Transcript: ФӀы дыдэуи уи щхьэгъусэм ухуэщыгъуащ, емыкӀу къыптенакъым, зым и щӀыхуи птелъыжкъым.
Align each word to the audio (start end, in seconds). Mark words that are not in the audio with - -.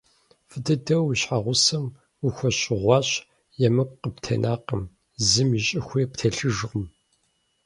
ФӀы 0.49 0.59
дыдэуи 0.65 1.05
уи 1.07 1.15
щхьэгъусэм 1.21 1.83
ухуэщыгъуащ, 2.25 3.09
емыкӀу 3.67 3.97
къыптенакъым, 4.01 4.83
зым 5.29 5.49
и 5.57 5.59
щӀыхуи 5.65 6.03
птелъыжкъым. 6.11 6.85